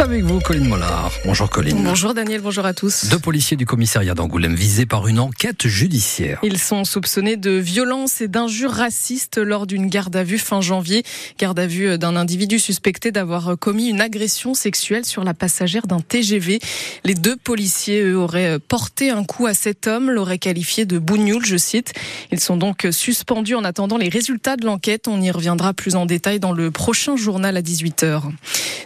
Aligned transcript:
avec 0.00 0.24
vous, 0.24 0.40
Colline 0.40 0.66
Mollard. 0.66 1.12
Bonjour, 1.26 1.50
Colline. 1.50 1.82
Bonjour, 1.84 2.14
Daniel. 2.14 2.40
Bonjour 2.40 2.64
à 2.64 2.72
tous. 2.72 3.06
Deux 3.10 3.18
policiers 3.18 3.56
du 3.56 3.66
commissariat 3.66 4.14
d'Angoulême 4.14 4.54
visés 4.54 4.86
par 4.86 5.06
une 5.08 5.18
enquête 5.20 5.66
judiciaire. 5.66 6.38
Ils 6.42 6.58
sont 6.58 6.84
soupçonnés 6.84 7.36
de 7.36 7.50
violence 7.50 8.22
et 8.22 8.28
d'injures 8.28 8.70
racistes 8.70 9.36
lors 9.36 9.66
d'une 9.66 9.88
garde 9.88 10.16
à 10.16 10.24
vue 10.24 10.38
fin 10.38 10.62
janvier. 10.62 11.02
Garde 11.38 11.58
à 11.58 11.66
vue 11.66 11.98
d'un 11.98 12.16
individu 12.16 12.58
suspecté 12.58 13.12
d'avoir 13.12 13.58
commis 13.58 13.88
une 13.88 14.00
agression 14.00 14.54
sexuelle 14.54 15.04
sur 15.04 15.22
la 15.22 15.34
passagère 15.34 15.86
d'un 15.86 16.00
TGV. 16.00 16.60
Les 17.04 17.14
deux 17.14 17.36
policiers, 17.36 18.00
eux, 18.02 18.16
auraient 18.16 18.58
porté 18.58 19.10
un 19.10 19.24
coup 19.24 19.46
à 19.46 19.54
cet 19.54 19.86
homme, 19.86 20.10
l'auraient 20.10 20.38
qualifié 20.38 20.86
de 20.86 20.98
bougnoul, 20.98 21.44
je 21.44 21.58
cite. 21.58 21.92
Ils 22.32 22.40
sont 22.40 22.56
donc 22.56 22.88
suspendus 22.90 23.54
en 23.54 23.64
attendant 23.64 23.98
les 23.98 24.08
résultats 24.08 24.56
de 24.56 24.64
l'enquête. 24.64 25.08
On 25.08 25.20
y 25.20 25.30
reviendra 25.30 25.74
plus 25.74 25.94
en 25.94 26.06
détail 26.06 26.40
dans 26.40 26.52
le 26.52 26.70
prochain 26.70 27.16
journal 27.16 27.56
à 27.56 27.62
18h. 27.62 28.22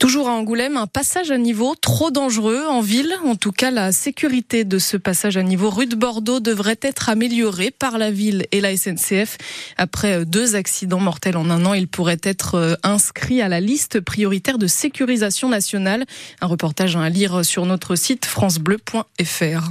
Toujours 0.00 0.30
à 0.30 0.32
Angoulême, 0.32 0.78
un 0.78 0.86
passage 0.86 1.30
à 1.30 1.36
niveau 1.36 1.74
trop 1.78 2.10
dangereux 2.10 2.64
en 2.66 2.80
ville. 2.80 3.14
En 3.26 3.36
tout 3.36 3.52
cas, 3.52 3.70
la 3.70 3.92
sécurité 3.92 4.64
de 4.64 4.78
ce 4.78 4.96
passage 4.96 5.36
à 5.36 5.42
niveau 5.42 5.68
rue 5.68 5.84
de 5.84 5.94
Bordeaux 5.94 6.40
devrait 6.40 6.78
être 6.80 7.10
améliorée 7.10 7.70
par 7.70 7.98
la 7.98 8.10
ville 8.10 8.46
et 8.50 8.62
la 8.62 8.74
SNCF. 8.74 9.36
Après 9.76 10.24
deux 10.24 10.56
accidents 10.56 11.00
mortels 11.00 11.36
en 11.36 11.50
un 11.50 11.66
an, 11.66 11.74
il 11.74 11.86
pourrait 11.86 12.20
être 12.22 12.54
euh, 12.54 12.74
inscrit 12.82 13.42
à 13.42 13.48
la 13.48 13.60
liste 13.60 14.00
prioritaire 14.00 14.56
de 14.56 14.66
sécurisation 14.66 15.50
nationale. 15.50 16.06
Un 16.40 16.46
reportage 16.46 16.96
à 16.96 17.10
lire 17.10 17.44
sur 17.44 17.66
notre 17.66 17.94
site 17.94 18.24
francebleu.fr. 18.24 19.70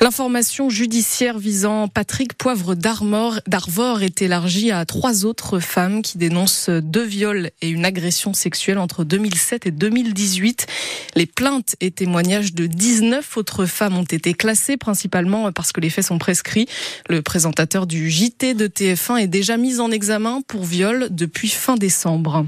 L'information 0.00 0.70
judiciaire 0.70 1.40
visant 1.40 1.88
Patrick 1.88 2.34
Poivre 2.34 2.76
d'Arvor 2.76 4.02
est 4.02 4.22
élargie 4.22 4.70
à 4.70 4.84
trois 4.84 5.24
autres 5.24 5.58
femmes 5.58 6.02
qui 6.02 6.18
dénoncent 6.18 6.70
deux 6.70 7.02
viols 7.02 7.50
et 7.62 7.68
une 7.68 7.84
agression 7.84 8.32
sexuelle 8.32 8.78
entre 8.78 9.02
2007 9.02 9.66
et 9.66 9.70
2018. 9.72 10.68
Les 11.16 11.26
plaintes 11.26 11.74
et 11.80 11.90
témoignages 11.90 12.54
de 12.54 12.68
19 12.68 13.36
autres 13.38 13.66
femmes 13.66 13.98
ont 13.98 14.04
été 14.04 14.34
classés, 14.34 14.76
principalement 14.76 15.50
parce 15.50 15.72
que 15.72 15.80
les 15.80 15.90
faits 15.90 16.04
sont 16.04 16.18
prescrits. 16.18 16.68
Le 17.08 17.20
présentateur 17.20 17.88
du 17.88 18.08
JT 18.08 18.54
de 18.54 18.68
TF1 18.68 19.18
est 19.18 19.26
déjà 19.26 19.56
mis 19.56 19.80
en 19.80 19.90
examen 19.90 20.42
pour 20.46 20.64
viol 20.64 21.08
depuis 21.10 21.48
fin 21.48 21.74
décembre. 21.74 22.46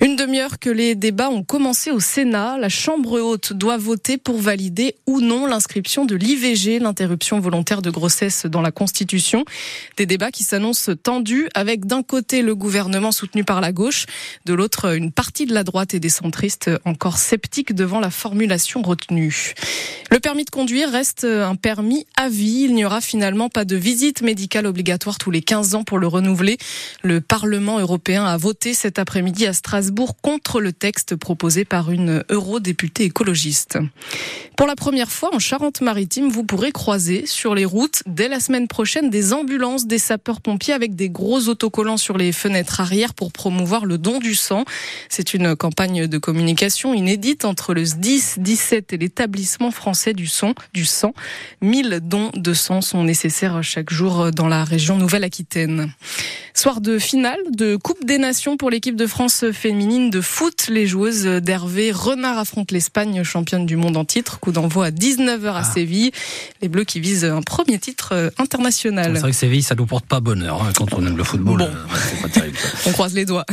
Une 0.00 0.14
demi-heure 0.14 0.60
que 0.60 0.70
les 0.70 0.94
débats 0.94 1.30
ont 1.30 1.42
commencé 1.42 1.90
au 1.90 1.98
Sénat, 1.98 2.58
la 2.58 2.68
Chambre 2.68 3.20
haute 3.20 3.54
doit 3.54 3.76
voter 3.76 4.18
pour 4.18 4.38
valider 4.38 4.94
ou 5.08 5.20
non 5.20 5.46
l'inscription 5.46 6.04
de 6.04 6.14
l'IVG, 6.14 6.78
l'interruption 6.92 7.40
volontaire 7.40 7.80
de 7.80 7.88
grossesse 7.88 8.44
dans 8.44 8.60
la 8.60 8.70
Constitution. 8.70 9.46
Des 9.96 10.04
débats 10.04 10.30
qui 10.30 10.44
s'annoncent 10.44 10.92
tendus 11.02 11.48
avec 11.54 11.86
d'un 11.86 12.02
côté 12.02 12.42
le 12.42 12.54
gouvernement 12.54 13.12
soutenu 13.12 13.44
par 13.44 13.62
la 13.62 13.72
gauche, 13.72 14.04
de 14.44 14.52
l'autre 14.52 14.94
une 14.94 15.10
partie 15.10 15.46
de 15.46 15.54
la 15.54 15.64
droite 15.64 15.94
et 15.94 16.00
des 16.00 16.10
centristes 16.10 16.70
encore 16.84 17.16
sceptiques 17.16 17.74
devant 17.74 17.98
la 17.98 18.10
formulation 18.10 18.82
retenue. 18.82 19.54
Le 20.10 20.20
permis 20.20 20.44
de 20.44 20.50
conduire 20.50 20.90
reste 20.92 21.24
un 21.24 21.54
permis 21.54 22.06
à 22.14 22.28
vie. 22.28 22.64
Il 22.66 22.74
n'y 22.74 22.84
aura 22.84 23.00
finalement 23.00 23.48
pas 23.48 23.64
de 23.64 23.76
visite 23.76 24.20
médicale 24.20 24.66
obligatoire 24.66 25.16
tous 25.16 25.30
les 25.30 25.40
15 25.40 25.74
ans 25.74 25.84
pour 25.84 25.98
le 25.98 26.06
renouveler. 26.06 26.58
Le 27.02 27.22
Parlement 27.22 27.78
européen 27.78 28.26
a 28.26 28.36
voté 28.36 28.74
cet 28.74 28.98
après-midi 28.98 29.46
à 29.46 29.54
Strasbourg 29.54 30.16
contre 30.20 30.60
le 30.60 30.74
texte 30.74 31.16
proposé 31.16 31.64
par 31.64 31.90
une 31.90 32.22
eurodéputée 32.28 33.04
écologiste. 33.04 33.78
Pour 34.58 34.66
la 34.66 34.76
première 34.76 35.10
fois 35.10 35.34
en 35.34 35.38
Charente-Maritime, 35.38 36.28
vous 36.28 36.44
pourrez 36.44 36.72
sur 37.26 37.54
les 37.54 37.64
routes 37.64 38.02
dès 38.06 38.26
la 38.26 38.40
semaine 38.40 38.66
prochaine 38.66 39.08
des 39.08 39.32
ambulances 39.32 39.86
des 39.86 39.98
sapeurs-pompiers 39.98 40.74
avec 40.74 40.96
des 40.96 41.10
gros 41.10 41.48
autocollants 41.48 41.96
sur 41.96 42.18
les 42.18 42.32
fenêtres 42.32 42.80
arrière 42.80 43.14
pour 43.14 43.30
promouvoir 43.30 43.84
le 43.84 43.98
don 43.98 44.18
du 44.18 44.34
sang. 44.34 44.64
C'est 45.08 45.32
une 45.32 45.54
campagne 45.54 46.08
de 46.08 46.18
communication 46.18 46.92
inédite 46.92 47.44
entre 47.44 47.72
le 47.72 47.84
SDIS 47.84 48.34
17 48.38 48.94
et 48.94 48.98
l'établissement 48.98 49.70
français 49.70 50.12
du 50.12 50.26
son, 50.26 50.54
du 50.74 50.84
sang. 50.84 51.14
1000 51.60 52.00
dons 52.02 52.30
de 52.34 52.52
sang 52.52 52.80
sont 52.80 53.04
nécessaires 53.04 53.62
chaque 53.62 53.90
jour 53.90 54.32
dans 54.32 54.48
la 54.48 54.64
région 54.64 54.96
Nouvelle-Aquitaine. 54.96 55.92
Soir 56.54 56.80
de 56.80 56.98
finale 56.98 57.38
de 57.50 57.76
Coupe 57.76 58.04
des 58.04 58.18
Nations 58.18 58.56
pour 58.56 58.70
l'équipe 58.70 58.94
de 58.94 59.06
France 59.06 59.44
féminine 59.52 60.10
de 60.10 60.20
foot. 60.20 60.66
Les 60.68 60.86
joueuses 60.86 61.24
d'Hervé 61.24 61.92
Renard 61.92 62.38
affrontent 62.38 62.74
l'Espagne, 62.74 63.24
championne 63.24 63.64
du 63.64 63.76
monde 63.76 63.96
en 63.96 64.04
titre. 64.04 64.38
Coup 64.38 64.52
d'envoi 64.52 64.86
à 64.86 64.90
19h 64.90 65.46
à 65.46 65.58
ah. 65.58 65.64
Séville. 65.64 66.12
Les 66.60 66.68
Bleus 66.68 66.84
qui 66.84 67.00
visent 67.00 67.24
un 67.24 67.42
premier 67.42 67.78
titre 67.78 68.32
international. 68.38 69.12
C'est 69.14 69.20
vrai 69.20 69.30
que 69.30 69.36
Séville, 69.36 69.62
ça 69.62 69.74
nous 69.74 69.86
porte 69.86 70.04
pas 70.04 70.20
bonheur 70.20 70.62
hein, 70.62 70.72
quand 70.76 70.92
on 70.92 71.06
aime 71.06 71.16
le 71.16 71.24
football. 71.24 71.58
Bon. 71.58 71.64
Euh, 71.64 72.22
pas 72.22 72.28
terrible, 72.28 72.58
on 72.86 72.92
croise 72.92 73.14
les 73.14 73.24
doigts. 73.24 73.46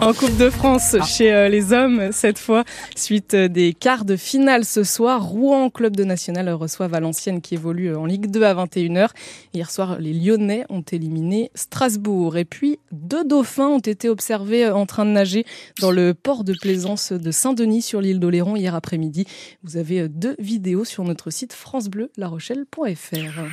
En 0.00 0.12
Coupe 0.12 0.36
de 0.36 0.50
France 0.50 0.96
ah. 0.98 1.04
chez 1.04 1.32
euh, 1.32 1.48
les 1.48 1.72
hommes, 1.72 2.12
cette 2.12 2.38
fois, 2.38 2.64
suite 2.96 3.34
des 3.34 3.72
quarts 3.72 4.04
de 4.04 4.16
finale 4.16 4.64
ce 4.64 4.84
soir, 4.84 5.24
Rouen, 5.24 5.70
club 5.70 5.96
de 5.96 6.04
national, 6.04 6.48
reçoit 6.50 6.88
Valenciennes 6.88 7.40
qui 7.40 7.54
évolue 7.54 7.94
en 7.94 8.06
Ligue 8.06 8.30
2 8.30 8.42
à 8.42 8.54
21h. 8.54 9.08
Hier 9.54 9.70
soir, 9.70 9.98
les 9.98 10.12
Lyonnais 10.12 10.64
ont 10.68 10.82
éliminé 10.82 11.50
Strasbourg. 11.54 12.36
Et 12.36 12.44
puis, 12.44 12.78
deux 12.92 13.24
dauphins 13.24 13.68
ont 13.68 13.78
été 13.78 14.08
observés 14.08 14.68
en 14.68 14.86
train 14.86 15.04
de 15.04 15.10
nager 15.10 15.44
dans 15.80 15.90
le 15.90 16.14
port 16.14 16.44
de 16.44 16.54
plaisance 16.54 17.12
de 17.12 17.30
Saint-Denis 17.30 17.82
sur 17.82 18.00
l'île 18.00 18.20
d'Oléron 18.20 18.56
hier 18.56 18.74
après-midi. 18.74 19.26
Vous 19.62 19.76
avez 19.76 20.08
deux 20.08 20.36
vidéos 20.38 20.84
sur 20.84 21.04
notre 21.04 21.30
site 21.30 21.52
francebleu-larochelle.fr. 21.52 23.48